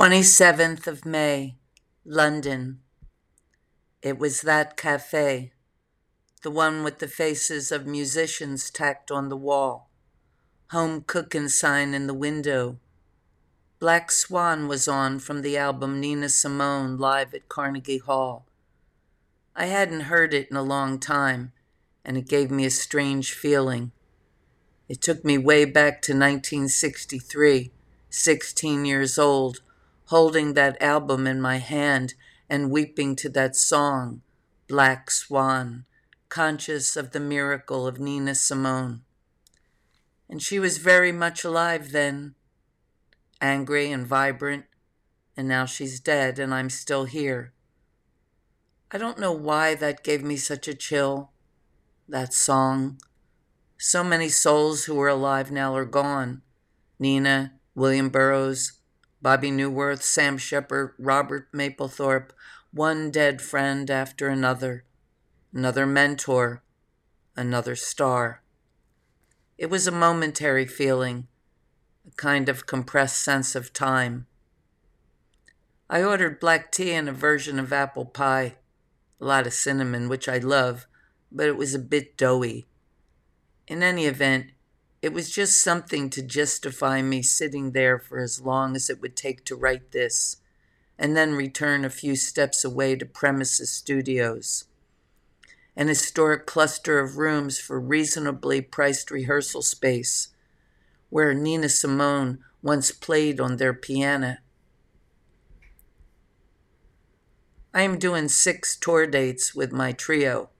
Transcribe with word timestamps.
27th 0.00 0.86
of 0.86 1.04
May, 1.04 1.56
London. 2.06 2.80
It 4.00 4.18
was 4.18 4.40
that 4.40 4.78
cafe, 4.78 5.52
the 6.42 6.50
one 6.50 6.82
with 6.82 7.00
the 7.00 7.06
faces 7.06 7.70
of 7.70 7.86
musicians 7.86 8.70
tacked 8.70 9.10
on 9.10 9.28
the 9.28 9.36
wall, 9.36 9.90
home 10.70 11.04
cooking 11.06 11.48
sign 11.48 11.92
in 11.92 12.06
the 12.06 12.14
window. 12.14 12.78
Black 13.78 14.10
Swan 14.10 14.68
was 14.68 14.88
on 14.88 15.18
from 15.18 15.42
the 15.42 15.58
album 15.58 16.00
Nina 16.00 16.30
Simone 16.30 16.96
live 16.96 17.34
at 17.34 17.50
Carnegie 17.50 17.98
Hall. 17.98 18.46
I 19.54 19.66
hadn't 19.66 20.08
heard 20.08 20.32
it 20.32 20.50
in 20.50 20.56
a 20.56 20.62
long 20.62 20.98
time, 20.98 21.52
and 22.06 22.16
it 22.16 22.26
gave 22.26 22.50
me 22.50 22.64
a 22.64 22.70
strange 22.70 23.34
feeling. 23.34 23.92
It 24.88 25.02
took 25.02 25.26
me 25.26 25.36
way 25.36 25.66
back 25.66 26.00
to 26.00 26.12
1963, 26.12 27.70
16 28.08 28.84
years 28.86 29.18
old 29.18 29.60
holding 30.10 30.54
that 30.54 30.82
album 30.82 31.24
in 31.24 31.40
my 31.40 31.58
hand 31.58 32.14
and 32.48 32.68
weeping 32.68 33.14
to 33.14 33.28
that 33.28 33.54
song, 33.54 34.20
Black 34.66 35.08
Swan, 35.08 35.84
conscious 36.28 36.96
of 36.96 37.12
the 37.12 37.20
miracle 37.20 37.86
of 37.86 38.00
Nina 38.00 38.34
Simone. 38.34 39.02
And 40.28 40.42
she 40.42 40.58
was 40.58 40.78
very 40.78 41.12
much 41.12 41.44
alive 41.44 41.92
then, 41.92 42.34
angry 43.40 43.92
and 43.92 44.04
vibrant, 44.04 44.64
and 45.36 45.46
now 45.46 45.64
she's 45.64 46.00
dead 46.00 46.40
and 46.40 46.52
I'm 46.52 46.70
still 46.70 47.04
here. 47.04 47.52
I 48.90 48.98
don't 48.98 49.20
know 49.20 49.32
why 49.32 49.76
that 49.76 50.02
gave 50.02 50.24
me 50.24 50.36
such 50.36 50.66
a 50.66 50.74
chill, 50.74 51.30
that 52.08 52.34
song. 52.34 52.98
So 53.78 54.02
many 54.02 54.28
souls 54.28 54.86
who 54.86 54.96
were 54.96 55.08
alive 55.08 55.52
now 55.52 55.76
are 55.76 55.84
gone. 55.84 56.42
Nina, 56.98 57.52
William 57.76 58.08
Burroughs, 58.08 58.79
Bobby 59.22 59.50
Neuwirth, 59.50 60.02
Sam 60.02 60.38
Shepard, 60.38 60.94
Robert 60.98 61.52
Mapplethorpe, 61.52 62.30
one 62.72 63.10
dead 63.10 63.42
friend 63.42 63.90
after 63.90 64.28
another, 64.28 64.84
another 65.52 65.84
mentor, 65.86 66.62
another 67.36 67.76
star. 67.76 68.42
It 69.58 69.66
was 69.66 69.86
a 69.86 69.92
momentary 69.92 70.66
feeling, 70.66 71.28
a 72.06 72.14
kind 72.16 72.48
of 72.48 72.66
compressed 72.66 73.22
sense 73.22 73.54
of 73.54 73.72
time. 73.72 74.26
I 75.90 76.02
ordered 76.02 76.40
black 76.40 76.72
tea 76.72 76.92
and 76.92 77.08
a 77.08 77.12
version 77.12 77.58
of 77.58 77.72
apple 77.72 78.06
pie, 78.06 78.56
a 79.20 79.24
lot 79.24 79.46
of 79.46 79.52
cinnamon, 79.52 80.08
which 80.08 80.28
I 80.28 80.38
love, 80.38 80.86
but 81.30 81.46
it 81.46 81.56
was 81.56 81.74
a 81.74 81.78
bit 81.78 82.16
doughy. 82.16 82.68
In 83.66 83.82
any 83.82 84.06
event, 84.06 84.52
it 85.02 85.12
was 85.12 85.30
just 85.30 85.62
something 85.62 86.10
to 86.10 86.22
justify 86.22 87.00
me 87.00 87.22
sitting 87.22 87.72
there 87.72 87.98
for 87.98 88.18
as 88.18 88.40
long 88.40 88.76
as 88.76 88.90
it 88.90 89.00
would 89.00 89.16
take 89.16 89.44
to 89.44 89.56
write 89.56 89.92
this, 89.92 90.36
and 90.98 91.16
then 91.16 91.34
return 91.34 91.84
a 91.84 91.90
few 91.90 92.14
steps 92.14 92.64
away 92.64 92.94
to 92.96 93.06
Premises 93.06 93.70
Studios, 93.70 94.64
an 95.74 95.88
historic 95.88 96.44
cluster 96.44 96.98
of 96.98 97.16
rooms 97.16 97.58
for 97.58 97.80
reasonably 97.80 98.60
priced 98.60 99.10
rehearsal 99.10 99.62
space, 99.62 100.28
where 101.08 101.32
Nina 101.32 101.70
Simone 101.70 102.38
once 102.62 102.92
played 102.92 103.40
on 103.40 103.56
their 103.56 103.72
piano. 103.72 104.36
I 107.72 107.82
am 107.82 107.98
doing 107.98 108.28
six 108.28 108.76
tour 108.76 109.06
dates 109.06 109.54
with 109.54 109.72
my 109.72 109.92
trio. 109.92 110.50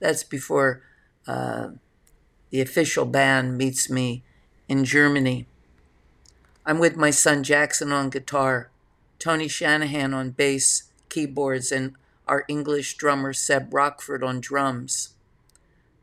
That's 0.00 0.24
before. 0.24 0.82
Uh, 1.26 1.68
the 2.50 2.60
official 2.60 3.04
band 3.04 3.58
meets 3.58 3.90
me 3.90 4.22
in 4.68 4.84
Germany. 4.84 5.46
I'm 6.64 6.78
with 6.78 6.96
my 6.96 7.10
son 7.10 7.42
Jackson 7.42 7.92
on 7.92 8.10
guitar, 8.10 8.70
Tony 9.18 9.48
Shanahan 9.48 10.14
on 10.14 10.30
bass, 10.30 10.84
keyboards, 11.08 11.72
and 11.72 11.94
our 12.26 12.44
English 12.48 12.96
drummer 12.96 13.32
Seb 13.32 13.72
Rockford 13.72 14.22
on 14.22 14.40
drums. 14.40 15.14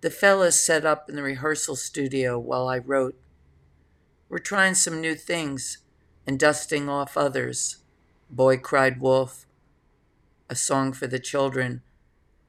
The 0.01 0.09
fellas 0.09 0.61
set 0.61 0.85
up 0.85 1.09
in 1.09 1.16
the 1.16 1.23
rehearsal 1.23 1.75
studio 1.75 2.38
while 2.38 2.67
I 2.67 2.79
wrote. 2.79 3.16
We're 4.29 4.39
trying 4.39 4.73
some 4.73 5.01
new 5.01 5.16
things 5.16 5.79
and 6.28 6.39
dusting 6.39 6.89
off 6.89 7.16
others. 7.16 7.78
Boy 8.29 8.57
Cried 8.57 9.00
Wolf, 9.00 9.45
a 10.50 10.55
song 10.55 10.94
for 10.94 11.07
the 11.07 11.19
children, 11.19 11.81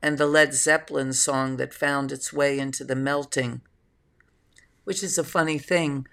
and 0.03 0.17
the 0.17 0.27
Led 0.27 0.55
Zeppelin 0.55 1.13
song 1.13 1.57
that 1.59 1.75
found 1.75 2.13
its 2.13 2.33
way 2.33 2.59
into 2.59 2.83
the 2.83 2.97
melting 2.97 3.61
which 4.87 5.03
is 5.03 5.19
a 5.19 5.25
funny 5.25 5.59
thing. 5.59 6.07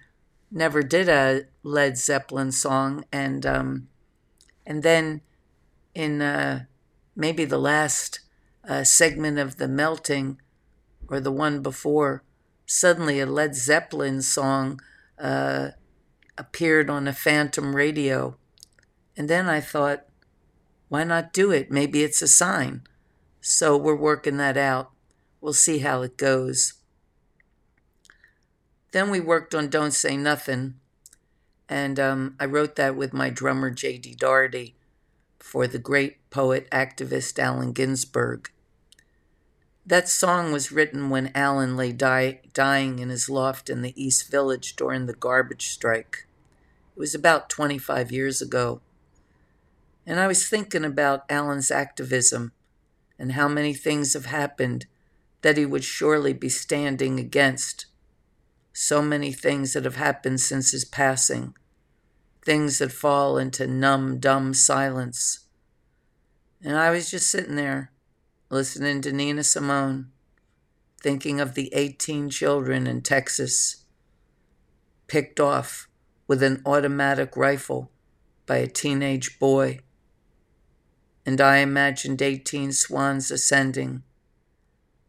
Never 0.50 0.82
did 0.82 1.08
a 1.08 1.44
Led 1.62 1.96
Zeppelin 1.96 2.52
song, 2.52 3.06
and 3.12 3.46
um, 3.46 3.88
and 4.66 4.82
then 4.82 5.22
in 5.94 6.24
uh, 6.24 6.66
maybe 7.16 7.46
the 7.46 7.60
last 7.60 8.22
uh, 8.68 8.84
segment 8.84 9.38
of 9.38 9.58
the 9.58 9.68
melting, 9.68 10.42
or 11.08 11.20
the 11.20 11.32
one 11.32 11.62
before, 11.62 12.24
suddenly 12.66 13.20
a 13.20 13.28
Led 13.28 13.54
Zeppelin 13.54 14.24
song 14.24 14.82
uh, 15.20 15.70
appeared 16.36 16.90
on 16.90 17.08
a 17.08 17.14
phantom 17.14 17.76
radio, 17.76 18.38
and 19.16 19.30
then 19.30 19.48
I 19.48 19.62
thought, 19.62 20.06
why 20.90 21.04
not 21.04 21.32
do 21.32 21.52
it? 21.52 21.70
Maybe 21.70 22.02
it's 22.02 22.24
a 22.24 22.28
sign. 22.28 22.82
So 23.40 23.78
we're 23.78 23.96
working 23.96 24.38
that 24.38 24.58
out. 24.58 24.90
We'll 25.42 25.54
see 25.54 25.80
how 25.80 26.02
it 26.02 26.18
goes. 26.18 26.74
Then 28.94 29.10
we 29.10 29.20
worked 29.20 29.56
on 29.56 29.70
Don't 29.70 29.92
Say 29.92 30.16
Nothing, 30.16 30.76
and 31.68 32.00
um, 32.00 32.36
I 32.40 32.46
wrote 32.46 32.76
that 32.76 32.96
with 32.96 33.12
my 33.12 33.32
drummer 33.32 33.72
J.D. 33.72 34.14
Daugherty, 34.20 34.76
for 35.40 35.66
the 35.66 35.80
great 35.80 36.30
poet 36.30 36.70
activist 36.70 37.40
Allen 37.40 37.72
Ginsberg. 37.72 38.52
That 39.84 40.08
song 40.08 40.52
was 40.52 40.72
written 40.72 41.10
when 41.10 41.32
Allen 41.34 41.76
lay 41.76 41.92
die, 41.92 42.42
dying 42.54 43.00
in 43.00 43.10
his 43.10 43.28
loft 43.28 43.68
in 43.68 43.82
the 43.82 44.00
East 44.02 44.30
Village 44.30 44.76
during 44.76 45.08
the 45.08 45.16
garbage 45.16 45.70
strike. 45.70 46.28
It 46.96 47.00
was 47.00 47.16
about 47.16 47.50
25 47.50 48.12
years 48.12 48.44
ago. 48.44 48.80
And 50.06 50.20
I 50.20 50.28
was 50.28 50.48
thinking 50.48 50.86
about 50.86 51.26
Allen's 51.32 51.72
activism 51.72 52.52
and 53.18 53.32
how 53.32 53.48
many 53.48 53.74
things 53.74 54.14
have 54.14 54.28
happened 54.28 54.86
that 55.42 55.58
he 55.58 55.66
would 55.66 55.84
surely 55.84 56.34
be 56.34 56.50
standing 56.50 57.20
against 57.20 57.88
so 58.74 59.02
many 59.02 59.32
things 59.32 59.74
that 59.74 59.86
have 59.86 59.96
happened 59.96 60.42
since 60.42 60.72
his 60.72 60.84
passing, 60.84 61.54
things 62.44 62.80
that 62.80 62.92
fall 62.92 63.38
into 63.38 63.68
numb, 63.68 64.20
dumb 64.20 64.54
silence. 64.54 65.48
And 66.62 66.76
I 66.76 66.90
was 66.90 67.12
just 67.12 67.30
sitting 67.30 67.56
there, 67.56 67.92
listening 68.50 69.02
to 69.02 69.14
Nina 69.14 69.44
Simone, 69.44 70.12
thinking 71.02 71.40
of 71.40 71.54
the 71.54 71.72
18 71.74 72.30
children 72.30 72.88
in 72.88 73.02
Texas 73.02 73.86
picked 75.08 75.40
off 75.40 75.88
with 76.28 76.42
an 76.42 76.62
automatic 76.66 77.38
rifle 77.38 77.92
by 78.46 78.58
a 78.58 78.68
teenage 78.68 79.38
boy. 79.38 79.80
And 81.26 81.40
I 81.40 81.58
imagined 81.58 82.22
18 82.22 82.72
swans 82.72 83.30
ascending 83.30 84.04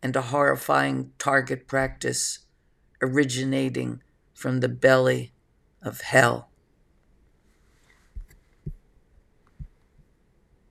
and 0.02 0.14
a 0.14 0.22
horrifying 0.22 1.12
target 1.18 1.66
practice 1.66 2.43
originating 3.04 4.02
from 4.32 4.60
the 4.60 4.68
belly 4.68 5.32
of 5.82 6.00
hell. 6.00 6.48